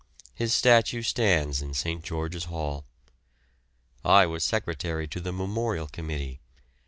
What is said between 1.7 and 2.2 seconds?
St.